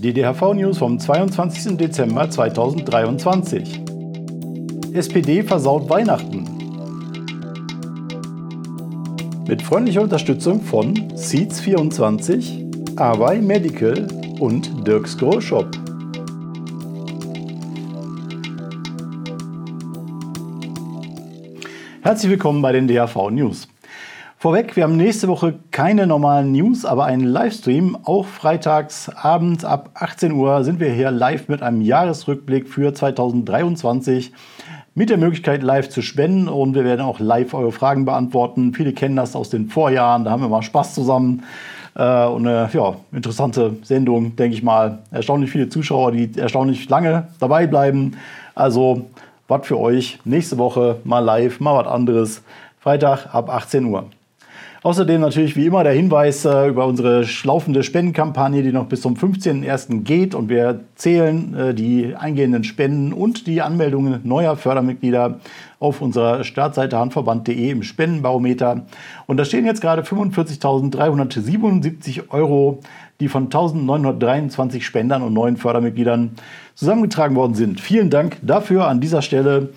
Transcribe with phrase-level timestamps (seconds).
[0.00, 1.76] Die DHV-News vom 22.
[1.76, 3.80] Dezember 2023.
[4.92, 6.44] SPD versaut Weihnachten.
[9.48, 14.06] Mit freundlicher Unterstützung von Seeds24, Awai Medical
[14.38, 15.66] und Dirks Grow Shop.
[22.02, 23.66] Herzlich willkommen bei den DHV News.
[24.40, 27.98] Vorweg, wir haben nächste Woche keine normalen News, aber einen Livestream.
[28.04, 34.32] Auch freitags abends ab 18 Uhr sind wir hier live mit einem Jahresrückblick für 2023
[34.94, 38.74] mit der Möglichkeit live zu spenden und wir werden auch live eure Fragen beantworten.
[38.74, 41.42] Viele kennen das aus den Vorjahren, da haben wir mal Spaß zusammen.
[41.96, 44.98] Äh, und eine ja, interessante Sendung, denke ich mal.
[45.10, 48.16] Erstaunlich viele Zuschauer, die erstaunlich lange dabei bleiben.
[48.54, 49.06] Also,
[49.48, 52.42] was für euch nächste Woche mal live, mal was anderes.
[52.78, 54.04] Freitag ab 18 Uhr.
[54.88, 59.16] Außerdem natürlich wie immer der Hinweis äh, über unsere laufende Spendenkampagne, die noch bis zum
[59.16, 60.02] 15.01.
[60.02, 60.34] geht.
[60.34, 65.40] Und wir zählen äh, die eingehenden Spenden und die Anmeldungen neuer Fördermitglieder
[65.78, 68.86] auf unserer Startseite handverband.de im Spendenbarometer.
[69.26, 72.80] Und da stehen jetzt gerade 45.377 Euro,
[73.20, 76.30] die von 1.923 Spendern und neuen Fördermitgliedern
[76.74, 77.82] zusammengetragen worden sind.
[77.82, 79.68] Vielen Dank dafür an dieser Stelle.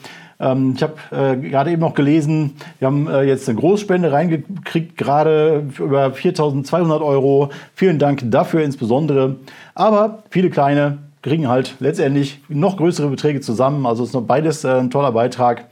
[0.41, 4.97] Ähm, ich habe äh, gerade eben noch gelesen, wir haben äh, jetzt eine Großspende reingekriegt,
[4.97, 7.49] gerade über 4.200 Euro.
[7.75, 9.35] Vielen Dank dafür insbesondere.
[9.75, 13.85] Aber viele kleine kriegen halt letztendlich noch größere Beträge zusammen.
[13.85, 15.65] Also ist noch beides äh, ein toller Beitrag.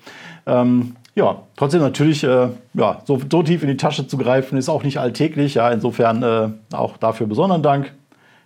[0.46, 4.70] Ähm, ja, trotzdem natürlich, äh, ja, so, so, tief in die Tasche zu greifen, ist
[4.70, 5.56] auch nicht alltäglich.
[5.56, 7.92] Ja, insofern äh, auch dafür besonderen Dank.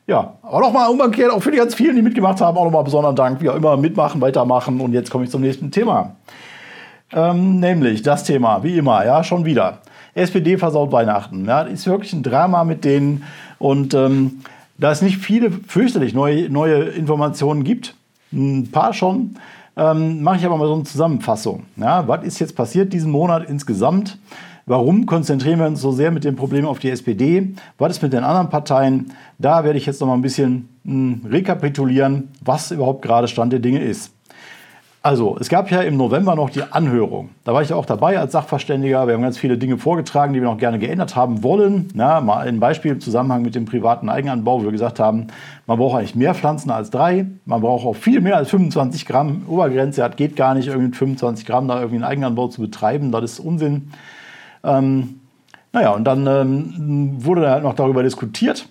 [0.05, 3.15] Ja, aber nochmal umgekehrt, auch für die ganz vielen, die mitgemacht haben, auch nochmal besonderen
[3.15, 3.41] Dank.
[3.41, 4.81] Wie auch immer, mitmachen, weitermachen.
[4.81, 6.15] Und jetzt komme ich zum nächsten Thema.
[7.13, 9.79] Ähm, nämlich das Thema, wie immer, ja, schon wieder.
[10.13, 11.45] SPD versaut Weihnachten.
[11.45, 13.23] Ja, ist wirklich ein Drama mit denen.
[13.59, 14.41] Und ähm,
[14.77, 17.95] da es nicht viele fürchterlich neue, neue Informationen gibt,
[18.33, 19.37] ein paar schon,
[19.77, 21.63] ähm, mache ich aber mal so eine Zusammenfassung.
[21.77, 24.17] Ja, was ist jetzt passiert diesen Monat insgesamt?
[24.65, 27.53] Warum konzentrieren wir uns so sehr mit dem Problem auf die SPD?
[27.77, 29.11] Was ist mit den anderen Parteien?
[29.37, 33.51] Da werde ich jetzt noch mal ein bisschen mh, hm, rekapitulieren, was überhaupt gerade Stand
[33.51, 34.13] der Dinge ist.
[35.05, 37.31] Also, es gab ja im November noch die Anhörung.
[37.43, 39.05] Da war ich auch dabei als Sachverständiger.
[39.05, 41.89] Wir haben ganz viele Dinge vorgetragen, die wir noch gerne geändert haben wollen.
[41.93, 45.27] Na, mal ein Beispiel im Zusammenhang mit dem privaten Eigenanbau, wo wir gesagt haben,
[45.67, 47.25] man braucht eigentlich mehr Pflanzen als drei.
[47.43, 49.99] Man braucht auch viel mehr als 25 Gramm Obergrenze.
[49.99, 53.11] Das geht gar nicht, irgendwie mit 25 Gramm da irgendwie einen Eigenanbau zu betreiben.
[53.11, 53.91] Das ist Unsinn.
[54.63, 55.19] Ähm,
[55.71, 58.69] naja, und dann ähm, wurde halt noch darüber diskutiert.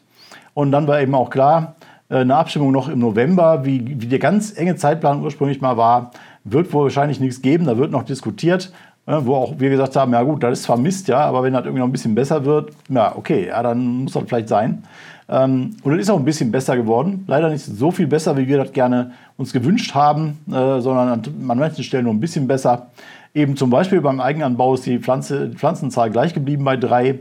[0.55, 1.75] Und dann war eben auch klar,
[2.09, 6.13] äh, eine Abstimmung noch im November, wie, wie der ganz enge Zeitplan ursprünglich mal war,
[6.45, 7.67] wird wohl wahrscheinlich nichts geben.
[7.67, 8.73] Da wird noch diskutiert,
[9.07, 11.53] äh, wo auch wir gesagt haben, ja gut, das ist zwar Mist, ja, aber wenn
[11.53, 14.85] das irgendwie noch ein bisschen besser wird, ja, okay, ja, dann muss das vielleicht sein.
[15.29, 17.25] Ähm, und es ist auch ein bisschen besser geworden.
[17.27, 21.23] Leider nicht so viel besser, wie wir das gerne uns gewünscht haben, äh, sondern an
[21.59, 22.89] manchen Stellen nur ein bisschen besser.
[23.35, 27.21] Eben zum Beispiel beim Eigenanbau ist die, Pflanze, Pflanzenzahl gleich geblieben bei drei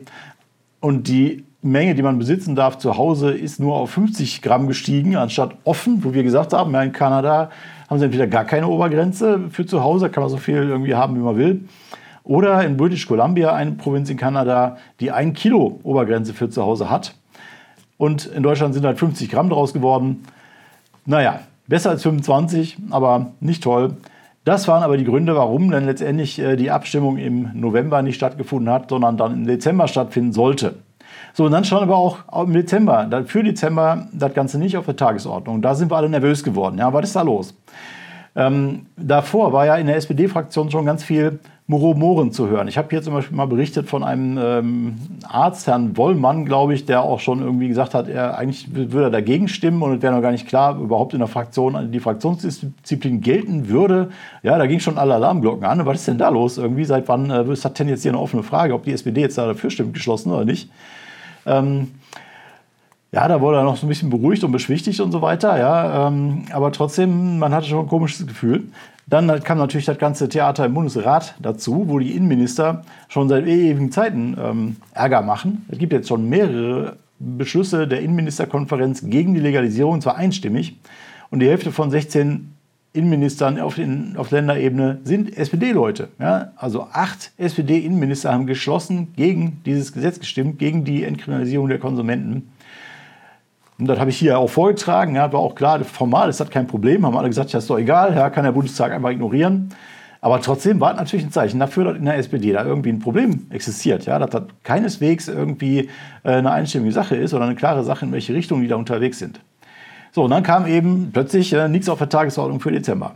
[0.82, 5.16] und die Menge, die man besitzen darf zu Hause, ist nur auf 50 Gramm gestiegen,
[5.16, 7.52] anstatt offen, wo wir gesagt haben, ja, in Kanada
[7.90, 11.16] haben sie entweder gar keine Obergrenze für zu Hause, kann man so viel irgendwie haben,
[11.16, 11.62] wie man will.
[12.24, 16.90] Oder in British Columbia, eine Provinz in Kanada, die ein Kilo Obergrenze für zu Hause
[16.90, 17.16] hat.
[17.98, 20.24] Und in Deutschland sind halt 50 Gramm draus geworden.
[21.06, 23.98] Naja, besser als 25, aber nicht toll.
[24.44, 28.74] Das waren aber die Gründe, warum dann letztendlich äh, die Abstimmung im November nicht stattgefunden
[28.74, 30.76] hat, sondern dann im Dezember stattfinden sollte.
[31.34, 34.96] So, und dann stand aber auch im Dezember, für Dezember das Ganze nicht auf der
[34.96, 35.62] Tagesordnung.
[35.62, 36.78] Da sind wir alle nervös geworden.
[36.80, 37.54] Ja, was ist da los?
[38.36, 42.68] Ähm, davor war ja in der SPD-Fraktion schon ganz viel Moromoren zu hören.
[42.68, 44.96] Ich habe hier zum Beispiel mal berichtet von einem ähm,
[45.28, 49.10] Arzt, Herrn Wollmann, glaube ich, der auch schon irgendwie gesagt hat, er eigentlich würde er
[49.10, 53.22] dagegen stimmen und es wäre noch gar nicht klar, überhaupt in der Fraktion die Fraktionsdisziplin
[53.22, 54.10] gelten würde.
[54.44, 55.86] Ja, da ging schon alle Alarmglocken an.
[55.86, 56.58] Was ist denn da los?
[56.58, 59.38] Irgendwie seit wann äh, das denn jetzt hier eine offene Frage, ob die SPD jetzt
[59.38, 60.70] da dafür stimmt, geschlossen oder nicht?
[61.46, 61.88] Ähm,
[63.12, 66.08] ja, da wurde er noch so ein bisschen beruhigt und beschwichtigt und so weiter, ja.
[66.08, 68.64] Ähm, aber trotzdem, man hatte schon ein komisches Gefühl.
[69.08, 73.92] Dann kam natürlich das ganze Theater im Bundesrat dazu, wo die Innenminister schon seit ewigen
[73.92, 75.66] Zeiten ähm, Ärger machen.
[75.70, 80.78] Es gibt jetzt schon mehrere Beschlüsse der Innenministerkonferenz gegen die Legalisierung, zwar einstimmig.
[81.30, 82.54] Und die Hälfte von 16
[82.94, 86.10] Innenministern auf, den, auf Länderebene sind SPD-Leute.
[86.20, 86.52] Ja?
[86.56, 92.50] Also acht SPD-Innenminister haben geschlossen gegen dieses Gesetz gestimmt, gegen die Entkriminalisierung der Konsumenten.
[93.80, 95.16] Und das habe ich hier auch vorgetragen.
[95.16, 97.06] Ja, war auch klar, formal ist das kein Problem.
[97.06, 99.70] Haben alle gesagt, ja, ist doch egal, ja, kann der Bundestag einfach ignorieren.
[100.24, 103.48] Aber trotzdem war natürlich ein Zeichen dafür, dass in der SPD da irgendwie ein Problem
[103.50, 104.06] existiert.
[104.06, 105.90] Ja, dass das keineswegs irgendwie
[106.24, 109.18] äh, eine einstimmige Sache ist oder eine klare Sache, in welche Richtung die da unterwegs
[109.18, 109.40] sind.
[110.12, 113.16] So, und dann kam eben plötzlich äh, nichts auf der Tagesordnung für Dezember.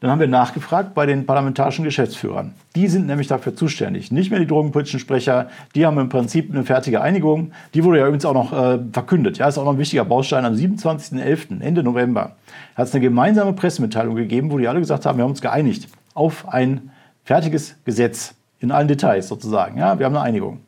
[0.00, 2.52] Dann haben wir nachgefragt bei den parlamentarischen Geschäftsführern.
[2.74, 4.12] Die sind nämlich dafür zuständig.
[4.12, 5.48] Nicht mehr die drogenpolitischen Sprecher.
[5.74, 7.52] Die haben im Prinzip eine fertige Einigung.
[7.72, 9.38] Die wurde ja übrigens auch noch äh, verkündet.
[9.38, 10.44] Ja, ist auch noch ein wichtiger Baustein.
[10.44, 12.36] Am 27.11., Ende November,
[12.74, 15.88] hat es eine gemeinsame Pressemitteilung gegeben, wo die alle gesagt haben, wir haben uns geeinigt
[16.12, 16.90] auf ein
[17.24, 18.34] fertiges Gesetz.
[18.58, 19.78] In allen Details sozusagen.
[19.78, 20.60] Ja, wir haben eine Einigung.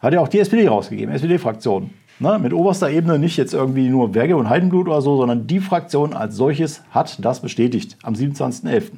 [0.00, 1.90] Hat ja auch die SPD rausgegeben, SPD-Fraktion.
[2.22, 5.58] Ne, mit oberster Ebene nicht jetzt irgendwie nur Werge und Heidenblut oder so, sondern die
[5.58, 8.92] Fraktion als solches hat das bestätigt am 27.11.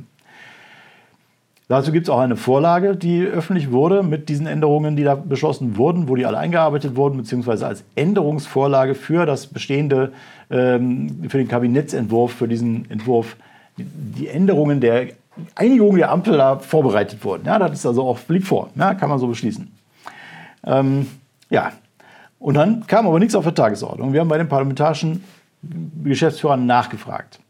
[1.68, 5.78] Dazu gibt es auch eine Vorlage, die öffentlich wurde mit diesen Änderungen, die da beschlossen
[5.78, 10.12] wurden, wo die alle eingearbeitet wurden, beziehungsweise als Änderungsvorlage für das bestehende,
[10.50, 13.36] ähm, für den Kabinettsentwurf, für diesen Entwurf,
[13.78, 15.06] die Änderungen der
[15.54, 17.46] Einigung der Ampel da vorbereitet wurden.
[17.46, 19.72] Ja, das ist also auch, blieb vor, ja, kann man so beschließen.
[20.66, 21.06] Ähm,
[21.48, 21.72] ja,
[22.44, 24.12] und dann kam aber nichts auf der Tagesordnung.
[24.12, 25.24] Wir haben bei den parlamentarischen
[26.04, 27.40] Geschäftsführern nachgefragt.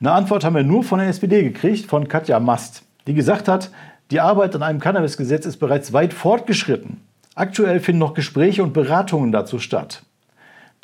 [0.00, 3.70] Eine Antwort haben wir nur von der SPD gekriegt, von Katja Mast, die gesagt hat,
[4.10, 7.00] die Arbeit an einem Cannabisgesetz ist bereits weit fortgeschritten.
[7.34, 10.02] Aktuell finden noch Gespräche und Beratungen dazu statt.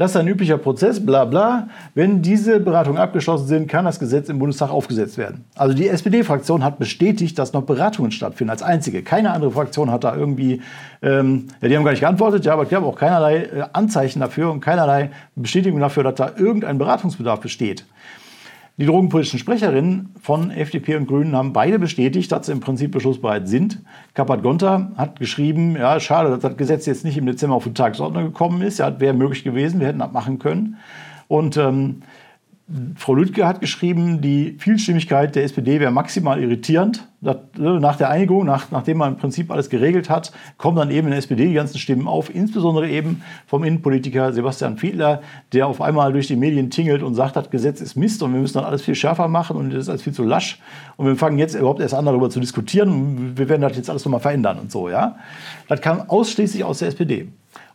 [0.01, 1.69] Das ist ein üblicher Prozess, bla bla.
[1.95, 5.45] Wenn diese Beratungen abgeschlossen sind, kann das Gesetz im Bundestag aufgesetzt werden.
[5.57, 9.03] Also die SPD-Fraktion hat bestätigt, dass noch Beratungen stattfinden, als einzige.
[9.03, 10.63] Keine andere Fraktion hat da irgendwie,
[11.03, 14.21] ähm, ja, die haben gar nicht geantwortet, ja, aber die haben auch keinerlei äh, Anzeichen
[14.21, 17.85] dafür und keinerlei Bestätigung dafür, dass da irgendein Beratungsbedarf besteht.
[18.77, 23.47] Die drogenpolitischen Sprecherinnen von FDP und Grünen haben beide bestätigt, dass sie im Prinzip beschlussbereit
[23.47, 23.83] sind.
[24.15, 27.75] Kappert Gonter hat geschrieben, ja, schade, dass das Gesetz jetzt nicht im Dezember auf die
[27.75, 28.79] Tagesordnung gekommen ist.
[28.79, 30.79] Ja, wäre möglich gewesen, wir hätten das machen können.
[31.29, 32.03] Und ähm,
[32.97, 37.09] Frau Lüdke hat geschrieben, die Vielstimmigkeit der SPD wäre maximal irritierend.
[37.21, 41.09] Ne, nach der Einigung, nach, nachdem man im Prinzip alles geregelt hat, kommen dann eben
[41.09, 45.21] in der SPD die ganzen Stimmen auf, insbesondere eben vom Innenpolitiker Sebastian Fiedler,
[45.53, 48.41] der auf einmal durch die Medien tingelt und sagt, das Gesetz ist Mist und wir
[48.41, 50.59] müssen dann alles viel schärfer machen und das ist alles viel zu lasch.
[50.97, 54.05] Und wir fangen jetzt überhaupt erst an, darüber zu diskutieren wir werden das jetzt alles
[54.05, 54.89] nochmal verändern und so.
[54.89, 55.17] Ja?
[55.69, 57.29] Das kam ausschließlich aus der SPD.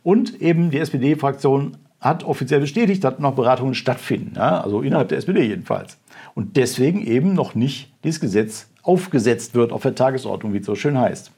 [0.03, 5.17] Und eben die SPD-Fraktion hat offiziell bestätigt, dass noch Beratungen stattfinden, ja, also innerhalb der
[5.17, 5.97] SPD jedenfalls.
[6.33, 10.75] Und deswegen eben noch nicht dieses Gesetz aufgesetzt wird auf der Tagesordnung, wie es so
[10.75, 11.31] schön heißt.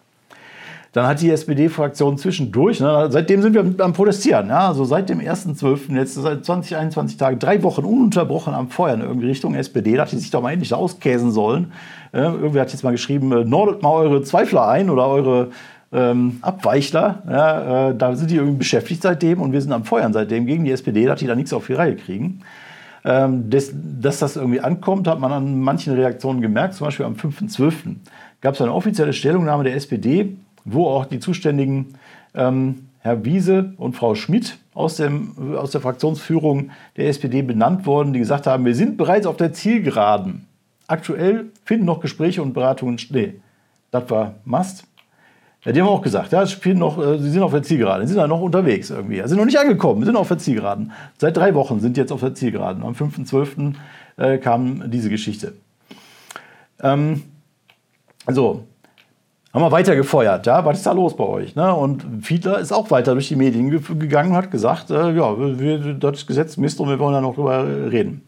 [0.94, 5.20] Dann hat die SPD-Fraktion zwischendurch, ne, seitdem sind wir am Protestieren, ja, also seit dem
[5.20, 10.10] 1.12., jetzt seit 20, 21 Tagen, drei Wochen ununterbrochen am Feuern irgendwie Richtung SPD, dass
[10.10, 11.72] die sich doch mal endlich auskäsen sollen.
[12.14, 15.50] Äh, irgendwer hat jetzt mal geschrieben, äh, nordet mal eure Zweifler ein oder eure
[15.92, 17.24] ähm, Abweichler.
[17.28, 20.66] Ja, äh, da sind die irgendwie beschäftigt seitdem und wir sind am Feuern seitdem gegen
[20.66, 22.42] die SPD, dass die da nichts auf die Reihe kriegen.
[23.06, 26.74] Ähm, des, dass das irgendwie ankommt, hat man an manchen Reaktionen gemerkt.
[26.74, 27.96] Zum Beispiel am 5.12.
[28.42, 30.36] gab es eine offizielle Stellungnahme der SPD,
[30.66, 31.96] wo auch die zuständigen
[32.36, 38.12] ähm, Herr Wiese und Frau Schmidt aus, dem, aus der Fraktionsführung der SPD benannt wurden,
[38.12, 40.46] die gesagt haben, wir sind bereits auf der Zielgeraden.
[40.88, 43.00] Aktuell finden noch Gespräche und Beratungen.
[43.10, 43.36] Nee,
[43.92, 44.86] das war Mast.
[45.66, 48.14] Ja, die haben auch gesagt, ja, spielen noch, äh, sie sind auf der Zielgeraden, sie
[48.14, 49.22] sind da noch unterwegs irgendwie.
[49.22, 50.92] Sie sind noch nicht angekommen, sind auf der Zielgeraden.
[51.18, 52.84] Seit drei Wochen sind jetzt auf der Zielgeraden.
[52.84, 53.74] Am 5.12.
[54.18, 55.54] Äh, kam diese Geschichte.
[56.82, 57.24] Ähm,
[58.28, 58.64] so,
[59.54, 60.46] haben wir weiter gefeuert.
[60.46, 60.64] Ja?
[60.66, 61.56] Was ist da los bei euch?
[61.56, 61.74] Ne?
[61.74, 65.94] Und Fiedler ist auch weiter durch die Medien gegangen und hat gesagt, äh, ja, wir,
[65.96, 68.27] das Gesetz Mist und wir wollen da noch drüber reden.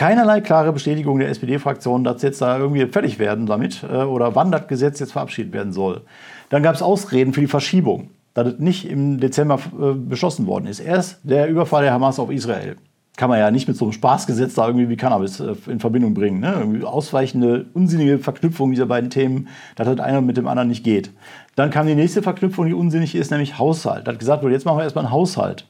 [0.00, 4.50] Keinerlei klare Bestätigung der SPD-Fraktion, dass jetzt da irgendwie fertig werden damit äh, oder wann
[4.50, 6.00] das Gesetz jetzt verabschiedet werden soll.
[6.48, 10.68] Dann gab es Ausreden für die Verschiebung, dass es nicht im Dezember äh, beschlossen worden
[10.68, 10.80] ist.
[10.80, 12.76] Erst der Überfall der Hamas auf Israel.
[13.18, 16.14] Kann man ja nicht mit so einem Spaßgesetz da irgendwie wie Cannabis äh, in Verbindung
[16.14, 16.40] bringen.
[16.40, 16.54] Ne?
[16.58, 21.10] Irgendwie ausweichende, unsinnige Verknüpfung dieser beiden Themen, dass das einer mit dem anderen nicht geht.
[21.56, 24.06] Dann kam die nächste Verknüpfung, die unsinnig ist, nämlich Haushalt.
[24.06, 25.66] Da hat gesagt jetzt machen wir erstmal einen Haushalt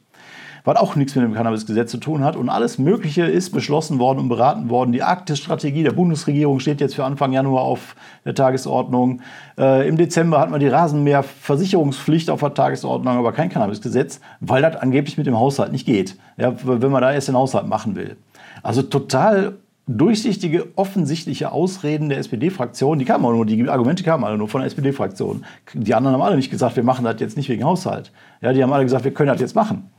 [0.65, 2.37] was auch nichts mit dem Cannabisgesetz zu tun hat.
[2.37, 4.93] Und alles Mögliche ist beschlossen worden und beraten worden.
[4.93, 9.21] Die Arktis-Strategie der Bundesregierung steht jetzt für Anfang Januar auf der Tagesordnung.
[9.59, 14.77] Äh, Im Dezember hat man die Rasenmäherversicherungspflicht auf der Tagesordnung, aber kein Cannabisgesetz, weil das
[14.77, 16.17] angeblich mit dem Haushalt nicht geht.
[16.37, 18.17] Ja, wenn man da erst den Haushalt machen will.
[18.63, 19.55] Also total
[19.87, 24.61] durchsichtige, offensichtliche Ausreden der SPD-Fraktion, die kamen auch nur, die Argumente kamen alle nur von
[24.61, 25.45] der SPD-Fraktion.
[25.75, 28.13] Die anderen haben alle nicht gesagt, wir machen das jetzt nicht wegen Haushalt.
[28.41, 29.91] Ja, die haben alle gesagt, wir können das jetzt machen.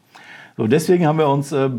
[0.58, 1.70] So, deswegen haben wir uns äh,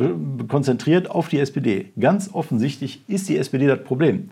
[0.49, 1.93] konzentriert auf die SPD.
[1.99, 4.31] Ganz offensichtlich ist die SPD das Problem.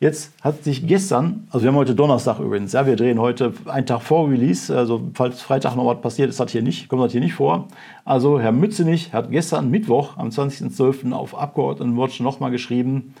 [0.00, 3.86] Jetzt hat sich gestern, also wir haben heute Donnerstag übrigens, ja, wir drehen heute einen
[3.86, 7.12] Tag vor Release, also falls Freitag noch was passiert, ist das hier nicht, kommt das
[7.12, 7.68] hier nicht vor.
[8.04, 11.12] Also Herr Mützenich hat gestern Mittwoch am 20.12.
[11.12, 13.14] auf Abgeordnetenwatch nochmal geschrieben,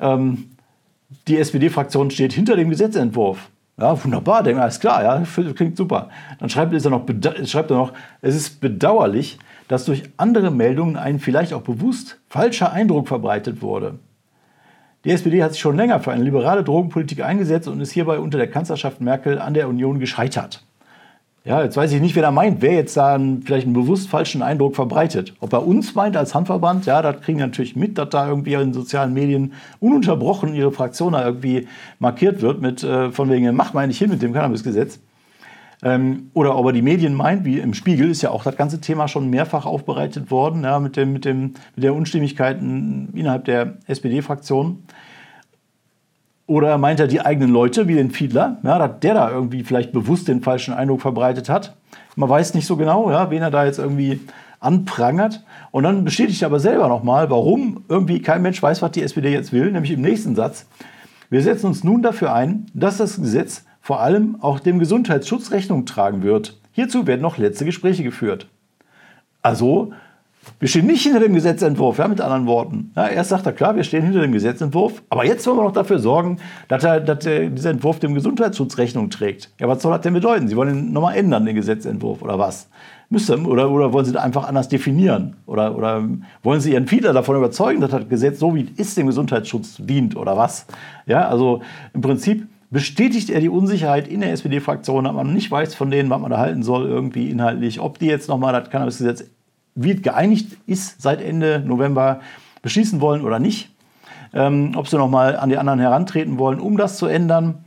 [0.00, 0.50] ähm,
[1.26, 3.48] die SPD-Fraktion steht hinter dem Gesetzentwurf.
[3.80, 5.22] Ja, wunderbar, denke alles klar, ja,
[5.54, 6.08] klingt super.
[6.40, 7.06] Dann schreibt er, noch,
[7.44, 12.72] schreibt er noch, es ist bedauerlich, dass durch andere Meldungen ein vielleicht auch bewusst falscher
[12.72, 14.00] Eindruck verbreitet wurde.
[15.04, 18.36] Die SPD hat sich schon länger für eine liberale Drogenpolitik eingesetzt und ist hierbei unter
[18.36, 20.64] der Kanzlerschaft Merkel an der Union gescheitert.
[21.48, 24.10] Ja, jetzt weiß ich nicht, wer da meint, wer jetzt da einen, vielleicht einen bewusst
[24.10, 25.32] falschen Eindruck verbreitet.
[25.40, 28.52] Ob er uns meint als Handverband, ja, das kriegen wir natürlich mit, dass da irgendwie
[28.52, 31.66] in sozialen Medien ununterbrochen ihre Fraktion da irgendwie
[32.00, 35.00] markiert wird mit äh, von wegen, mach mal nicht hin mit dem Cannabisgesetz.
[35.82, 38.82] Ähm, oder ob er die Medien meint, wie im Spiegel ist ja auch das ganze
[38.82, 43.78] Thema schon mehrfach aufbereitet worden, ja, mit, dem, mit, dem, mit der Unstimmigkeit innerhalb der
[43.86, 44.82] SPD-Fraktion.
[46.48, 49.92] Oder meint er die eigenen Leute, wie den Fiedler, ja, dass der da irgendwie vielleicht
[49.92, 51.76] bewusst den falschen Eindruck verbreitet hat.
[52.16, 54.18] Man weiß nicht so genau, ja, wen er da jetzt irgendwie
[54.58, 55.44] anprangert.
[55.72, 59.30] Und dann bestätigt er aber selber nochmal, warum irgendwie kein Mensch weiß, was die SPD
[59.30, 60.66] jetzt will, nämlich im nächsten Satz.
[61.28, 65.84] Wir setzen uns nun dafür ein, dass das Gesetz vor allem auch dem Gesundheitsschutz Rechnung
[65.84, 66.58] tragen wird.
[66.72, 68.48] Hierzu werden noch letzte Gespräche geführt.
[69.42, 69.92] Also,
[70.58, 72.92] wir stehen nicht hinter dem Gesetzentwurf, ja, mit anderen Worten.
[72.96, 75.72] Ja, erst sagt er, klar, wir stehen hinter dem Gesetzentwurf, aber jetzt wollen wir noch
[75.72, 76.38] dafür sorgen,
[76.68, 79.50] dass, er, dass er, dieser Entwurf dem Gesundheitsschutz Rechnung trägt.
[79.60, 80.48] Ja, was soll das denn bedeuten?
[80.48, 82.68] Sie wollen ihn nochmal ändern, den Gesetzentwurf, oder was?
[83.10, 85.36] Müsste, oder, oder wollen Sie das einfach anders definieren?
[85.46, 86.06] Oder, oder
[86.42, 89.76] wollen Sie Ihren Fiedler davon überzeugen, dass das Gesetz so wie es ist dem Gesundheitsschutz
[89.78, 90.66] dient, oder was?
[91.06, 91.62] Ja, also
[91.94, 96.10] im Prinzip bestätigt er die Unsicherheit in der SPD-Fraktion, dass man nicht weiß von denen,
[96.10, 97.80] was man da halten soll, irgendwie inhaltlich.
[97.80, 99.24] Ob die jetzt nochmal das Cannabisgesetz,
[99.82, 102.20] wie geeinigt ist seit Ende November,
[102.62, 103.70] beschließen wollen oder nicht.
[104.34, 107.64] Ähm, ob sie nochmal an die anderen herantreten wollen, um das zu ändern.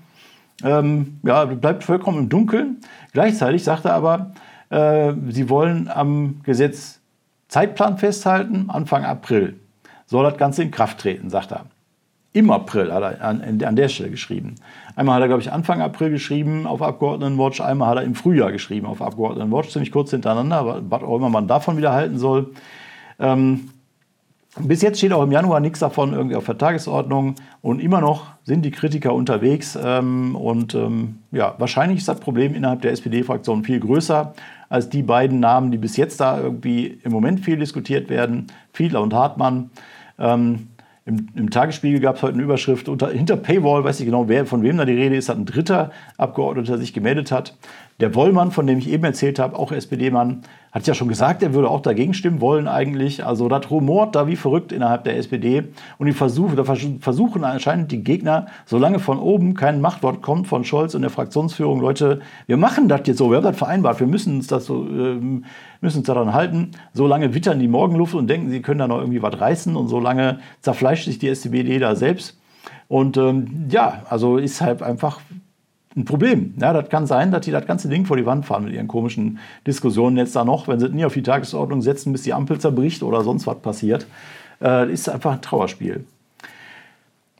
[0.63, 2.77] Ähm, ja, bleibt vollkommen im Dunkeln.
[3.13, 4.33] Gleichzeitig sagt er aber,
[4.69, 6.99] äh, sie wollen am Gesetz
[7.47, 9.59] Zeitplan festhalten, Anfang April
[10.11, 11.65] soll das Ganze in Kraft treten, sagt er.
[12.33, 14.55] Im April hat er an, an der Stelle geschrieben.
[14.95, 18.51] Einmal hat er, glaube ich, Anfang April geschrieben auf Abgeordnetenwatch, einmal hat er im Frühjahr
[18.51, 22.51] geschrieben auf Abgeordnetenwatch, ziemlich kurz hintereinander, was auch immer man davon wieder halten soll.
[23.19, 23.69] Ähm,
[24.59, 28.27] bis jetzt steht auch im Januar nichts davon irgendwie auf der Tagesordnung und immer noch
[28.43, 29.77] sind die Kritiker unterwegs.
[29.81, 34.33] Ähm, und ähm, ja, wahrscheinlich ist das Problem innerhalb der SPD-Fraktion viel größer
[34.67, 39.01] als die beiden Namen, die bis jetzt da irgendwie im Moment viel diskutiert werden, Fiedler
[39.01, 39.69] und Hartmann.
[40.19, 40.67] Ähm,
[41.05, 44.45] im, Im, Tagesspiegel gab es heute eine Überschrift unter, hinter Paywall, weiß ich genau, wer,
[44.45, 47.57] von wem da die Rede ist, hat ein dritter Abgeordneter sich gemeldet hat.
[48.01, 50.41] Der Wollmann, von dem ich eben erzählt habe, auch SPD-Mann,
[50.71, 53.23] hat ja schon gesagt, er würde auch dagegen stimmen wollen eigentlich.
[53.23, 55.65] Also das rumort da wie verrückt innerhalb der SPD.
[55.99, 60.63] Und die versuchen, da versuchen anscheinend die Gegner, solange von oben kein Machtwort kommt von
[60.63, 64.07] Scholz und der Fraktionsführung, Leute, wir machen das jetzt so, wir haben das vereinbart, wir
[64.07, 65.45] müssen uns das so, ähm,
[65.79, 66.71] müssen uns daran halten.
[66.93, 70.39] Solange wittern die Morgenluft und denken, sie können da noch irgendwie was reißen und solange
[70.61, 72.39] zerfleischt sich die SPD da selbst.
[72.87, 75.19] Und ähm, ja, also ist halt einfach
[75.95, 76.53] ein Problem.
[76.57, 78.87] Ja, das kann sein, dass die das ganze Ding vor die Wand fahren mit ihren
[78.87, 82.33] komischen Diskussionen jetzt da noch, wenn sie es nie auf die Tagesordnung setzen, bis die
[82.33, 84.07] Ampel zerbricht oder sonst was passiert.
[84.61, 86.05] Äh, ist einfach ein Trauerspiel.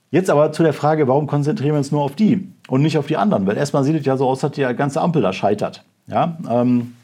[0.09, 3.07] Jetzt aber zu der Frage, warum konzentrieren wir uns nur auf die und nicht auf
[3.07, 3.47] die anderen?
[3.47, 5.85] Weil erstmal sieht es ja so aus, dass die ganze Ampel da scheitert.
[6.07, 6.95] Ja, ähm,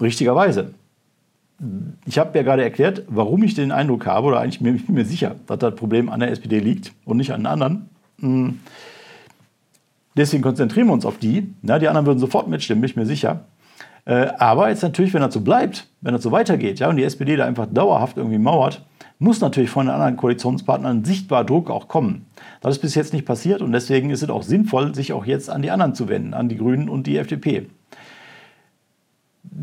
[0.00, 0.74] richtigerweise.
[2.04, 5.04] Ich habe ja gerade erklärt, warum ich den Eindruck habe, oder eigentlich bin ich mir
[5.06, 7.88] sicher, dass das Problem an der SPD liegt und nicht an den anderen.
[8.20, 8.60] Hm.
[10.16, 11.54] Deswegen konzentrieren wir uns auf die.
[11.62, 13.44] Na, die anderen würden sofort mitstimmen, bin ich mir sicher.
[14.04, 17.04] Äh, aber jetzt natürlich, wenn das so bleibt, wenn das so weitergeht, ja, und die
[17.04, 18.82] SPD da einfach dauerhaft irgendwie mauert,
[19.18, 22.26] muss natürlich von den anderen Koalitionspartnern sichtbar Druck auch kommen.
[22.60, 25.48] Das ist bis jetzt nicht passiert und deswegen ist es auch sinnvoll, sich auch jetzt
[25.48, 27.68] an die anderen zu wenden, an die Grünen und die FDP.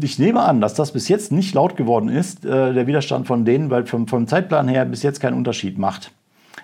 [0.02, 3.44] Ich nehme an, dass das bis jetzt nicht laut geworden ist, äh, der Widerstand von
[3.44, 6.12] denen, weil vom, vom Zeitplan her bis jetzt keinen Unterschied macht.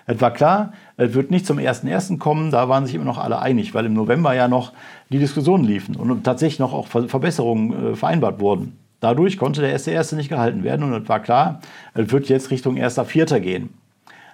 [0.06, 2.18] Es war klar, es wird nicht zum 1.1.
[2.18, 4.72] kommen, da waren sich immer noch alle einig, weil im November ja noch
[5.10, 8.78] die Diskussionen liefen und tatsächlich noch auch Verbesserungen äh, vereinbart wurden.
[9.00, 10.14] Dadurch konnte der 1.1.
[10.14, 11.60] nicht gehalten werden und es war klar,
[11.94, 13.40] es wird jetzt Richtung 1.4.
[13.40, 13.70] gehen.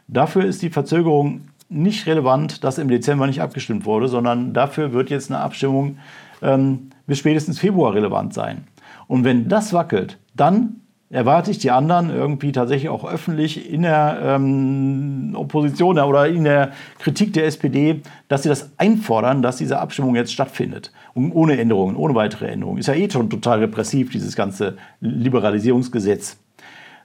[0.08, 5.08] Dafür ist die Verzögerung nicht relevant, dass im Dezember nicht abgestimmt wurde, sondern dafür wird
[5.08, 5.96] jetzt eine Abstimmung
[6.42, 8.64] ähm, bis spätestens Februar relevant sein.
[9.08, 10.81] Und wenn das wackelt, dann
[11.12, 16.72] erwarte ich die anderen irgendwie tatsächlich auch öffentlich in der ähm, Opposition oder in der
[16.98, 20.90] Kritik der SPD, dass sie das einfordern, dass diese Abstimmung jetzt stattfindet.
[21.12, 22.78] Und ohne Änderungen, ohne weitere Änderungen.
[22.78, 26.38] Ist ja eh schon total repressiv, dieses ganze Liberalisierungsgesetz.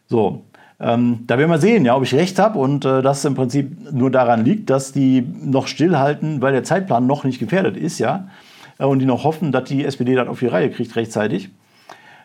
[0.08, 0.46] So,
[0.80, 3.92] ähm, da werden wir sehen, ja, ob ich recht habe und äh, das im Prinzip
[3.92, 8.30] nur daran liegt, dass die noch stillhalten, weil der Zeitplan noch nicht gefährdet ist, ja.
[8.78, 11.50] Äh, und die noch hoffen, dass die SPD das auf die Reihe kriegt rechtzeitig.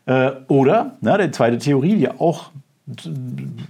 [0.06, 2.50] Äh, oder, na, die zweite Theorie, die auch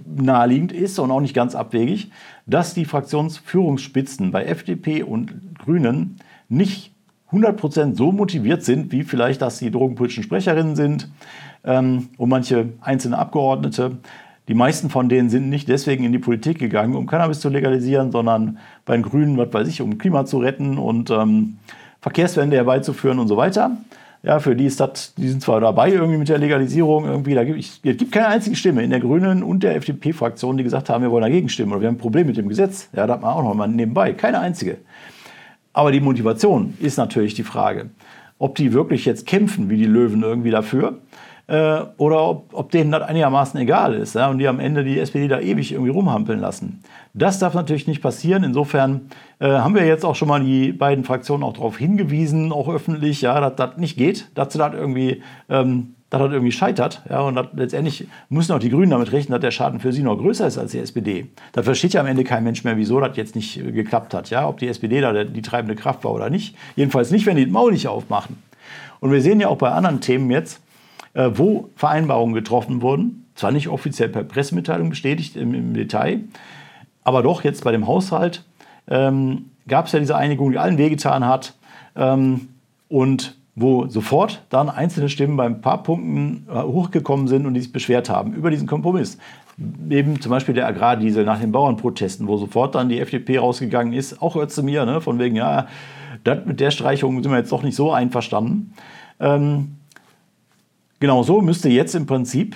[0.05, 2.11] naheliegend ist und auch nicht ganz abwegig,
[2.45, 6.17] dass die Fraktionsführungsspitzen bei FDP und Grünen
[6.49, 6.91] nicht
[7.31, 11.09] 100% so motiviert sind, wie vielleicht das die drogenpolitischen Sprecherinnen sind
[11.63, 13.97] ähm, und manche einzelne Abgeordnete.
[14.47, 18.11] Die meisten von denen sind nicht deswegen in die Politik gegangen, um Cannabis zu legalisieren,
[18.11, 21.57] sondern bei den Grünen, was weiß ich, um Klima zu retten und ähm,
[22.01, 23.77] Verkehrswende herbeizuführen und so weiter.
[24.25, 27.43] Ja, für die ist das, die sind zwar dabei irgendwie mit der Legalisierung irgendwie, da
[27.43, 31.03] gibt es gibt keine einzige Stimme in der Grünen und der FDP-Fraktion, die gesagt haben,
[31.03, 32.87] wir wollen dagegen stimmen oder wir haben ein Problem mit dem Gesetz.
[32.95, 34.77] Ja, da hat man auch noch mal nebenbei, keine einzige.
[35.73, 37.89] Aber die Motivation ist natürlich die Frage,
[38.39, 40.99] ob die wirklich jetzt kämpfen wie die Löwen irgendwie dafür
[41.47, 44.97] äh, oder ob, ob, denen das einigermaßen egal ist ja, und die am Ende die
[44.97, 46.81] SPD da ewig irgendwie rumhampeln lassen.
[47.13, 48.43] Das darf natürlich nicht passieren.
[48.43, 49.09] Insofern
[49.39, 53.21] äh, haben wir jetzt auch schon mal die beiden Fraktionen auch darauf hingewiesen, auch öffentlich,
[53.21, 57.01] ja, dass das nicht geht, dass das irgendwie, ähm, das irgendwie scheitert.
[57.09, 60.17] Ja, und letztendlich müssen auch die Grünen damit rechnen, dass der Schaden für sie noch
[60.17, 61.27] größer ist als die SPD.
[61.51, 64.29] Da versteht ja am Ende kein Mensch mehr, wieso das jetzt nicht geklappt hat.
[64.29, 66.55] Ja, ob die SPD da die treibende Kraft war oder nicht.
[66.77, 68.37] Jedenfalls nicht, wenn die den Maul nicht aufmachen.
[69.01, 70.61] Und wir sehen ja auch bei anderen Themen jetzt,
[71.13, 73.25] äh, wo Vereinbarungen getroffen wurden.
[73.35, 76.21] Zwar nicht offiziell per Pressemitteilung bestätigt im, im Detail,
[77.03, 78.43] aber doch jetzt bei dem Haushalt
[78.87, 81.53] ähm, gab es ja diese Einigung, die allen wehgetan hat
[81.95, 82.49] ähm,
[82.89, 87.61] und wo sofort dann einzelne Stimmen bei ein paar Punkten äh, hochgekommen sind und die
[87.61, 89.17] sich beschwert haben über diesen Kompromiss.
[89.89, 94.21] Eben zum Beispiel der Agrardiesel nach den Bauernprotesten, wo sofort dann die FDP rausgegangen ist,
[94.21, 95.67] auch hört zu mir, ne, von wegen, ja,
[96.45, 98.73] mit der Streichung sind wir jetzt doch nicht so einverstanden.
[99.19, 99.75] Ähm,
[101.03, 102.55] Genau so müsste jetzt im Prinzip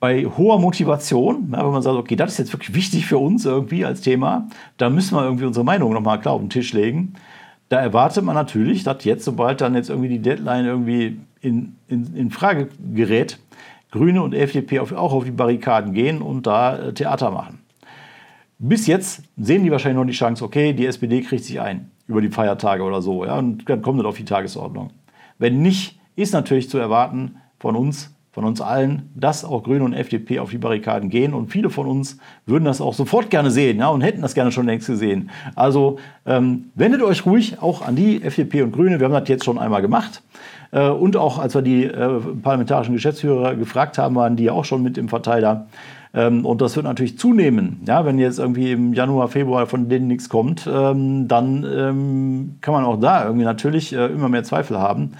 [0.00, 3.84] bei hoher Motivation, wenn man sagt, okay, das ist jetzt wirklich wichtig für uns irgendwie
[3.84, 4.48] als Thema,
[4.78, 7.12] da müssen wir irgendwie unsere Meinung nochmal klar auf den Tisch legen.
[7.68, 12.16] Da erwartet man natürlich, dass jetzt, sobald dann jetzt irgendwie die Deadline irgendwie in, in,
[12.16, 13.38] in Frage gerät,
[13.90, 17.58] Grüne und FDP auch auf die Barrikaden gehen und da äh, Theater machen.
[18.58, 22.22] Bis jetzt sehen die wahrscheinlich noch die Chance, okay, die SPD kriegt sich ein über
[22.22, 24.92] die Feiertage oder so, ja, und dann kommt das auf die Tagesordnung.
[25.36, 29.92] Wenn nicht, ist natürlich zu erwarten von uns, von uns allen, dass auch Grüne und
[29.92, 31.34] FDP auf die Barrikaden gehen.
[31.34, 34.50] Und viele von uns würden das auch sofort gerne sehen ja, und hätten das gerne
[34.50, 35.30] schon längst gesehen.
[35.54, 38.98] Also ähm, wendet euch ruhig auch an die FDP und Grüne.
[38.98, 40.22] Wir haben das jetzt schon einmal gemacht.
[40.72, 44.82] Äh, und auch als wir die äh, parlamentarischen Geschäftsführer gefragt haben, waren die auch schon
[44.82, 45.68] mit im Verteiler.
[46.12, 47.82] Ähm, und das wird natürlich zunehmen.
[47.86, 52.74] Ja, wenn jetzt irgendwie im Januar, Februar von denen nichts kommt, ähm, dann ähm, kann
[52.74, 55.12] man auch da irgendwie natürlich äh, immer mehr Zweifel haben.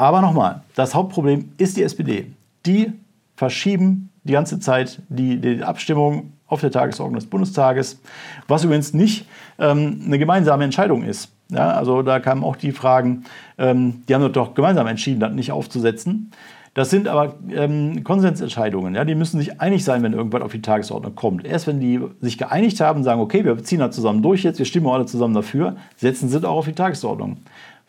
[0.00, 2.32] Aber nochmal, das Hauptproblem ist die SPD.
[2.64, 2.90] Die
[3.36, 8.00] verschieben die ganze Zeit die, die Abstimmung auf der Tagesordnung des Bundestages,
[8.48, 9.26] was übrigens nicht
[9.58, 11.30] ähm, eine gemeinsame Entscheidung ist.
[11.50, 13.24] Ja, also da kamen auch die Fragen,
[13.58, 16.30] ähm, die haben doch gemeinsam entschieden, das nicht aufzusetzen.
[16.72, 18.94] Das sind aber ähm, Konsensentscheidungen.
[18.94, 19.04] Ja?
[19.04, 21.44] Die müssen sich einig sein, wenn irgendwas auf die Tagesordnung kommt.
[21.44, 24.66] Erst wenn die sich geeinigt haben, sagen, okay, wir ziehen das zusammen durch jetzt, wir
[24.66, 27.36] stimmen alle zusammen dafür, setzen sie das auch auf die Tagesordnung.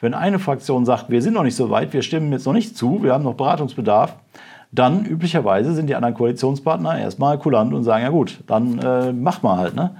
[0.01, 2.75] Wenn eine Fraktion sagt, wir sind noch nicht so weit, wir stimmen jetzt noch nicht
[2.75, 4.15] zu, wir haben noch Beratungsbedarf,
[4.71, 9.43] dann üblicherweise sind die anderen Koalitionspartner erstmal kulant und sagen, ja gut, dann äh, macht
[9.43, 9.75] mal halt.
[9.75, 9.91] Ne?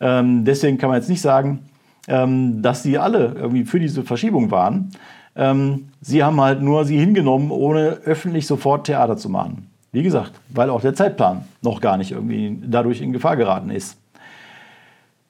[0.00, 1.60] Ähm, deswegen kann man jetzt nicht sagen,
[2.06, 4.92] ähm, dass sie alle irgendwie für diese Verschiebung waren.
[5.34, 9.70] Ähm, sie haben halt nur sie hingenommen, ohne öffentlich sofort Theater zu machen.
[9.92, 13.98] Wie gesagt, weil auch der Zeitplan noch gar nicht irgendwie dadurch in Gefahr geraten ist.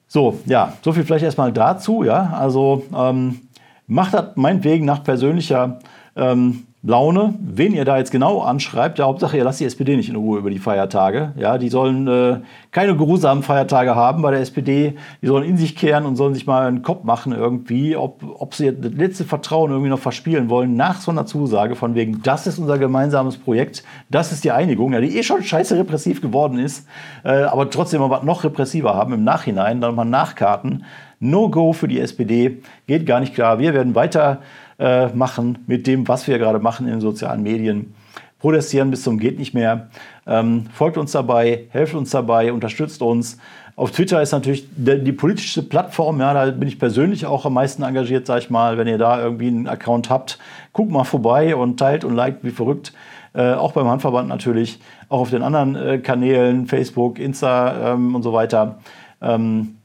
[0.09, 2.03] So, ja, so viel vielleicht erstmal dazu.
[2.03, 3.41] Ja, also ähm,
[3.87, 5.79] Macht das meinetwegen nach persönlicher
[6.17, 8.99] ähm, Laune, wen ihr da jetzt genau anschreibt.
[8.99, 11.33] Ja, Hauptsache, ihr lasst die SPD nicht in Ruhe über die Feiertage.
[11.37, 12.39] Ja, die sollen äh,
[12.71, 14.95] keine geruhsamen Feiertage haben bei der SPD.
[15.21, 18.53] Die sollen in sich kehren und sollen sich mal einen Kopf machen irgendwie, ob, ob
[18.53, 22.45] sie das letzte Vertrauen irgendwie noch verspielen wollen nach so einer Zusage von wegen, das
[22.45, 26.59] ist unser gemeinsames Projekt, das ist die Einigung, ja, die eh schon scheiße repressiv geworden
[26.59, 26.87] ist,
[27.23, 30.85] äh, aber trotzdem mal was noch repressiver haben im Nachhinein, dann mal nachkarten.
[31.19, 33.59] No-Go für die SPD, geht gar nicht klar.
[33.59, 34.41] Wir werden weiter
[34.77, 35.07] äh,
[35.67, 37.93] mit dem, was wir gerade machen in den sozialen Medien.
[38.39, 39.89] Protestieren bis zum geht nicht mehr.
[40.27, 43.39] Ähm, folgt uns dabei, helft uns dabei, unterstützt uns.
[43.75, 47.53] Auf Twitter ist natürlich die, die politische Plattform, ja, da bin ich persönlich auch am
[47.53, 48.77] meisten engagiert, sag ich mal.
[48.77, 50.37] Wenn ihr da irgendwie einen Account habt,
[50.73, 52.93] guckt mal vorbei und teilt und liked wie verrückt.
[53.33, 58.23] Äh, auch beim Handverband natürlich, auch auf den anderen äh, Kanälen, Facebook, Insta ähm, und
[58.23, 58.79] so weiter.
[59.21, 59.76] Ähm,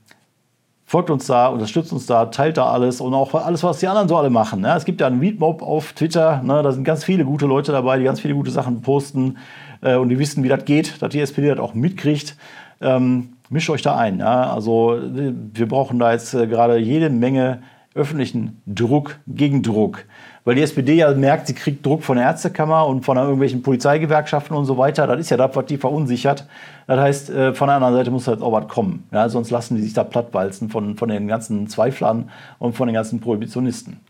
[0.93, 4.09] folgt uns da, unterstützt uns da, teilt da alles und auch alles, was die anderen
[4.09, 4.61] so alle machen.
[4.61, 4.75] Ne?
[4.77, 6.63] Es gibt ja einen Meetmob auf Twitter, ne?
[6.63, 9.39] da sind ganz viele gute Leute dabei, die ganz viele gute Sachen posten
[9.81, 12.37] äh, und die wissen, wie das geht, dass die SPD das auch mitkriegt.
[12.83, 14.19] Ähm, mischt euch da ein.
[14.19, 14.53] Ja?
[14.53, 17.63] Also wir brauchen da jetzt äh, gerade jede Menge
[17.95, 20.05] öffentlichen Druck, Gegendruck,
[20.45, 24.57] weil die SPD ja merkt, sie kriegt Druck von der Ärztekammer und von irgendwelchen Polizeigewerkschaften
[24.57, 25.07] und so weiter.
[25.07, 26.47] Das ist ja das, was die verunsichert.
[26.87, 29.07] Das heißt, äh, von der anderen Seite muss halt auch was kommen.
[29.13, 32.95] Ja, sonst lassen die sich da plattwalzen von, von den ganzen Zweiflern und von den
[32.95, 34.01] ganzen Prohibitionisten.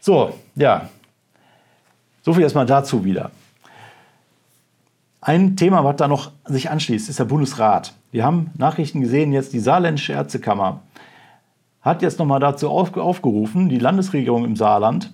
[0.00, 0.88] So, ja.
[2.22, 3.30] So viel erstmal dazu wieder.
[5.20, 7.92] Ein Thema, was da noch sich anschließt, ist der Bundesrat.
[8.10, 10.80] Wir haben Nachrichten gesehen, jetzt die Saarländische Ärztekammer
[11.82, 15.12] hat jetzt nochmal dazu aufgerufen, die Landesregierung im Saarland,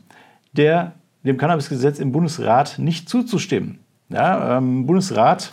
[0.53, 0.93] der,
[1.25, 3.81] dem Cannabisgesetz im Bundesrat nicht zuzustimmen.
[4.11, 5.53] Ja, ähm, Bundesrat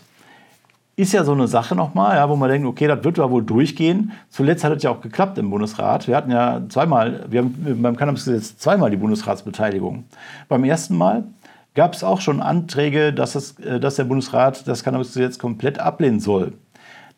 [0.98, 3.44] ist ja so eine Sache nochmal, ja, wo man denkt, okay, das wird ja wohl
[3.44, 4.14] durchgehen.
[4.30, 6.08] Zuletzt hat es ja auch geklappt im Bundesrat.
[6.08, 10.06] Wir hatten ja zweimal, wir haben beim Cannabisgesetz zweimal die Bundesratsbeteiligung.
[10.48, 11.26] Beim ersten Mal
[11.74, 16.22] gab es auch schon Anträge, dass, es, äh, dass der Bundesrat das Cannabisgesetz komplett ablehnen
[16.22, 16.54] soll.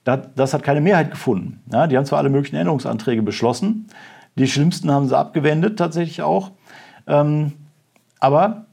[0.07, 1.61] Das, hat keine Mehrheit gefunden.
[1.69, 3.87] Ja, die haben zwar alle möglichen Änderungsanträge beschlossen,
[4.37, 6.51] die schlimmsten haben sie abgewendet tatsächlich auch,
[7.07, 7.51] ähm,
[8.19, 8.67] aber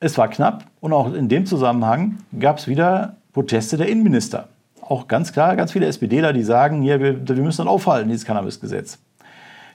[0.00, 4.48] es war knapp und auch in dem Zusammenhang gab es wieder Proteste der Innenminister.
[4.80, 8.24] Auch ganz klar, ganz viele SPDler, die sagen, hier, wir, wir müssen das aufhalten, dieses
[8.24, 8.98] Cannabisgesetz.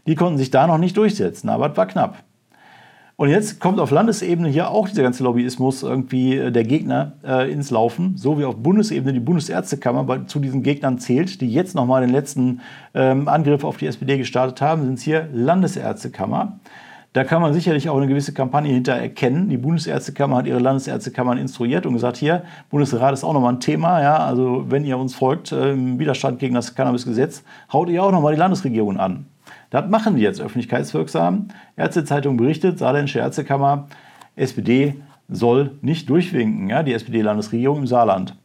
[0.06, 2.18] Die konnten sich da noch nicht durchsetzen, aber es war knapp.
[3.20, 7.52] Und jetzt kommt auf Landesebene hier auch dieser ganze Lobbyismus irgendwie äh, der Gegner äh,
[7.52, 12.00] ins Laufen, so wie auf Bundesebene die Bundesärztekammer zu diesen Gegnern zählt, die jetzt nochmal
[12.00, 12.62] den letzten
[12.94, 16.60] ähm, Angriff auf die SPD gestartet haben, sind es hier Landesärztekammer.
[17.12, 19.50] Da kann man sicherlich auch eine gewisse Kampagne hinter erkennen.
[19.50, 24.02] Die Bundesärztekammer hat ihre Landesärztekammern instruiert und gesagt, hier, Bundesrat ist auch nochmal ein Thema.
[24.02, 28.14] Ja, also wenn ihr uns folgt äh, im Widerstand gegen das Cannabisgesetz, haut ihr auch
[28.14, 29.26] nochmal die Landesregierung an.
[29.70, 31.50] Das machen die jetzt öffentlichkeitswirksam.
[31.76, 33.88] Ärztezeitung berichtet, Saarländische Ärztekammer,
[34.36, 34.96] SPD
[35.28, 38.36] soll nicht durchwinken, ja, die SPD-Landesregierung im Saarland.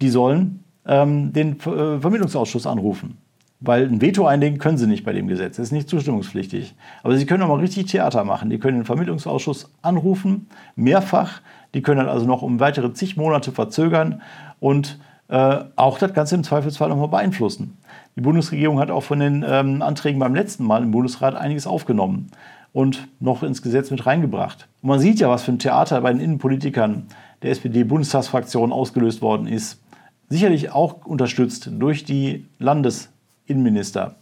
[0.00, 3.18] Die sollen ähm, den äh, Vermittlungsausschuss anrufen.
[3.60, 5.56] Weil ein Veto einlegen können sie nicht bei dem Gesetz.
[5.56, 6.74] Das ist nicht zustimmungspflichtig.
[7.02, 8.50] Aber sie können auch mal richtig Theater machen.
[8.50, 11.40] Die können den Vermittlungsausschuss anrufen, mehrfach.
[11.74, 14.22] Die können dann also noch um weitere zig Monate verzögern
[14.60, 17.76] und äh, auch das Ganze im Zweifelsfall nochmal beeinflussen.
[18.18, 22.32] Die Bundesregierung hat auch von den ähm, Anträgen beim letzten Mal im Bundesrat einiges aufgenommen
[22.72, 24.66] und noch ins Gesetz mit reingebracht.
[24.82, 27.06] Und man sieht ja, was für ein Theater bei den Innenpolitikern
[27.42, 29.80] der SPD-Bundestagsfraktion ausgelöst worden ist.
[30.28, 34.16] Sicherlich auch unterstützt durch die Landesinnenminister.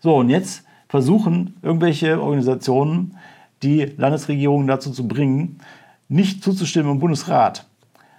[0.00, 3.18] So, und jetzt versuchen irgendwelche Organisationen,
[3.62, 5.58] die Landesregierung dazu zu bringen,
[6.08, 7.66] nicht zuzustimmen im Bundesrat.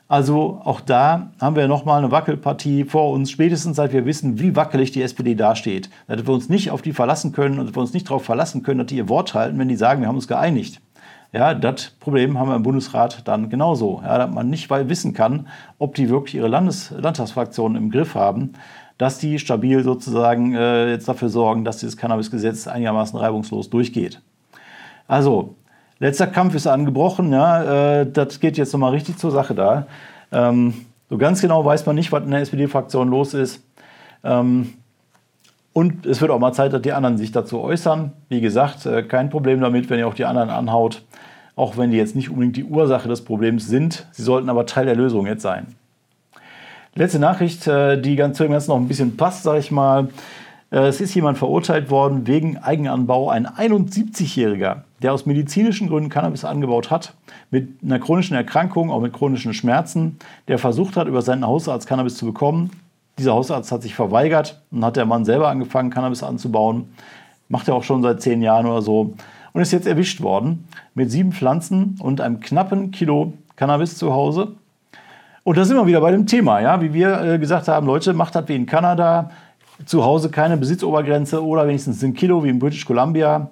[0.10, 4.56] Also auch da haben wir nochmal eine Wackelpartie vor uns, spätestens seit wir wissen, wie
[4.56, 5.90] wackelig die SPD dasteht.
[6.08, 8.80] Dass wir uns nicht auf die verlassen können und wir uns nicht darauf verlassen können,
[8.80, 10.82] dass die ihr Wort halten, wenn die sagen, wir haben uns geeinigt.
[11.34, 14.02] Ja, das Problem haben wir im Bundesrat dann genauso.
[14.02, 18.54] Ja, dass man nicht wissen kann, ob die wirklich ihre Landes Landtagsfraktionen im Griff haben,
[18.98, 24.22] dass die stabil sozusagen äh, jetzt dafür sorgen, dass dieses Cannabisgesetz einigermaßen reibungslos durchgeht.
[25.08, 25.56] Also,
[26.00, 27.32] Letzter Kampf ist angebrochen.
[27.32, 29.88] Ja, äh, das geht jetzt nochmal richtig zur Sache da.
[30.32, 30.74] Ähm,
[31.10, 33.64] so ganz genau weiß man nicht, was in der SPD-Fraktion los ist.
[34.24, 34.74] Ähm,
[35.74, 38.12] und es wird auch mal Zeit, dass die anderen sich dazu äußern.
[38.30, 41.04] Wie gesagt, äh, kein Problem damit, wenn ihr auch die anderen anhaut.
[41.56, 44.06] Auch wenn die jetzt nicht unbedingt die Ursache des Problems sind.
[44.12, 45.76] Sie sollten aber Teil der Lösung jetzt sein.
[46.94, 50.10] Letzte Nachricht, äh, die ganz zu dem Ganzen noch ein bisschen passt, sage ich mal.
[50.72, 56.46] Äh, es ist jemand verurteilt worden wegen Eigenanbau, ein 71-Jähriger, der aus medizinischen Gründen Cannabis
[56.46, 57.14] angebaut hat,
[57.52, 62.18] mit einer chronischen Erkrankung, auch mit chronischen Schmerzen, der versucht hat, über seinen Hausarzt Cannabis
[62.18, 62.72] zu bekommen.
[63.18, 66.94] Dieser Hausarzt hat sich verweigert und hat der Mann selber angefangen, Cannabis anzubauen.
[67.50, 69.14] Macht er auch schon seit zehn Jahren oder so.
[69.54, 74.56] Und ist jetzt erwischt worden mit sieben Pflanzen und einem knappen Kilo Cannabis zu Hause.
[75.44, 78.14] Und da sind wir wieder bei dem Thema, ja, wie wir äh, gesagt haben, Leute,
[78.14, 79.32] macht das wie in Kanada,
[79.86, 83.50] zu Hause keine Besitzobergrenze oder wenigstens ein Kilo wie in British Columbia,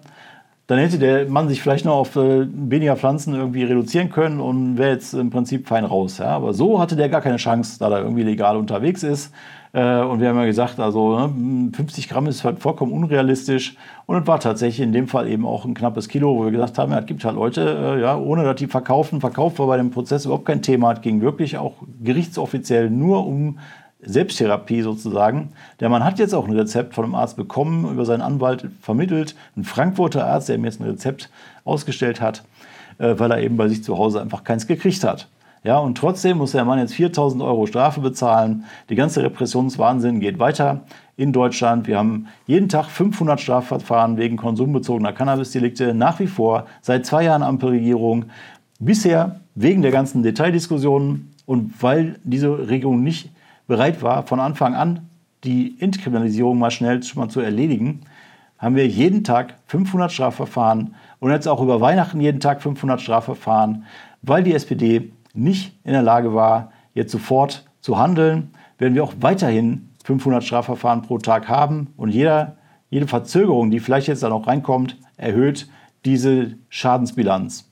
[0.67, 4.77] dann hätte der Mann sich vielleicht noch auf äh, weniger Pflanzen irgendwie reduzieren können und
[4.77, 6.17] wäre jetzt im Prinzip fein raus.
[6.17, 6.27] Ja?
[6.27, 9.31] Aber so hatte der gar keine Chance, da er irgendwie legal unterwegs ist.
[9.73, 13.75] Äh, und wir haben ja gesagt, also ne, 50 Gramm ist halt vollkommen unrealistisch.
[14.07, 16.79] Und es war tatsächlich in dem Fall eben auch ein knappes Kilo, wo wir gesagt
[16.79, 19.21] haben, ja, es gibt halt Leute, äh, ja, ohne dass die verkaufen.
[19.21, 20.93] Verkauf war bei dem Prozess überhaupt kein Thema.
[20.93, 23.59] Es ging wirklich auch gerichtsoffiziell nur um
[24.05, 25.49] Selbsttherapie sozusagen.
[25.79, 29.35] Der Mann hat jetzt auch ein Rezept von einem Arzt bekommen, über seinen Anwalt vermittelt.
[29.57, 31.29] Ein Frankfurter Arzt, der ihm jetzt ein Rezept
[31.63, 32.43] ausgestellt hat,
[32.97, 35.27] äh, weil er eben bei sich zu Hause einfach keins gekriegt hat.
[35.65, 38.65] Ja, und trotzdem muss der Mann jetzt 4000 Euro Strafe bezahlen.
[38.89, 40.81] Die ganze Repressionswahnsinn geht weiter
[41.17, 41.87] in Deutschland.
[41.87, 45.95] Wir haben jeden Tag 500 Strafverfahren wegen konsumbezogener Cannabisdelikte.
[45.95, 48.25] Nach wie vor seit zwei Jahren Ampelregierung.
[48.77, 53.31] Bisher wegen der ganzen Detaildiskussionen und weil diese Regierung nicht
[53.67, 55.09] bereit war, von Anfang an
[55.43, 58.01] die Entkriminalisierung mal schnell mal zu erledigen,
[58.57, 63.85] haben wir jeden Tag 500 Strafverfahren und jetzt auch über Weihnachten jeden Tag 500 Strafverfahren,
[64.21, 69.13] weil die SPD nicht in der Lage war, jetzt sofort zu handeln, werden wir auch
[69.19, 72.55] weiterhin 500 Strafverfahren pro Tag haben und jeder,
[72.89, 75.67] jede Verzögerung, die vielleicht jetzt dann auch reinkommt, erhöht
[76.05, 77.69] diese Schadensbilanz.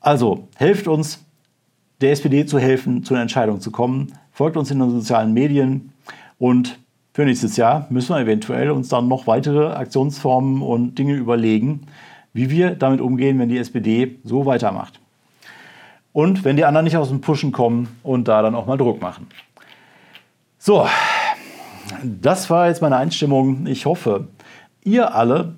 [0.00, 1.24] Also helft uns,
[2.00, 4.12] der SPD zu helfen, zu einer Entscheidung zu kommen.
[4.38, 5.92] Folgt uns in den sozialen Medien
[6.38, 6.78] und
[7.12, 11.88] für nächstes Jahr müssen wir eventuell uns dann noch weitere Aktionsformen und Dinge überlegen,
[12.32, 15.00] wie wir damit umgehen, wenn die SPD so weitermacht.
[16.12, 19.02] Und wenn die anderen nicht aus dem Pushen kommen und da dann auch mal Druck
[19.02, 19.26] machen.
[20.56, 20.86] So,
[22.04, 23.66] das war jetzt meine Einstimmung.
[23.66, 24.28] Ich hoffe,
[24.84, 25.56] ihr alle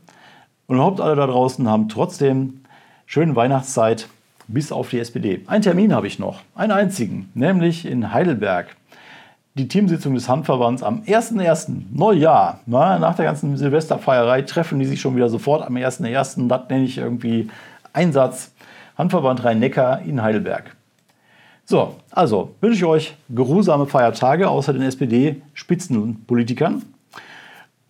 [0.68, 2.62] und überhaupt alle da draußen haben trotzdem
[3.04, 4.08] schöne Weihnachtszeit
[4.52, 5.42] bis auf die SPD.
[5.46, 8.76] Einen Termin habe ich noch, einen einzigen, nämlich in Heidelberg.
[9.54, 11.82] Die Teamsitzung des Handverbands am 1.1.
[11.92, 12.60] Neujahr.
[12.66, 16.48] Na, nach der ganzen Silvesterfeierei treffen die sich schon wieder sofort am 1.1.
[16.48, 17.50] Das nenne ich irgendwie
[17.92, 18.52] Einsatz.
[18.96, 20.76] Handverband Rhein-Neckar in Heidelberg.
[21.64, 26.82] So, also wünsche ich euch geruhsame Feiertage außer den SPD-Spitzenpolitikern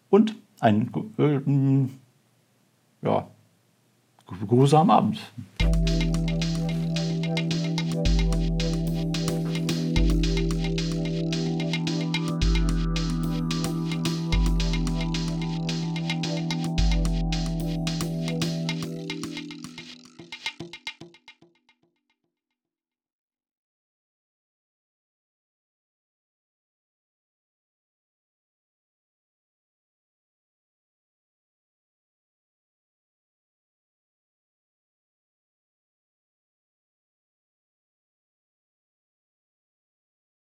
[0.08, 3.26] und einen äh, ja,
[4.46, 5.18] geruhsamen Abend.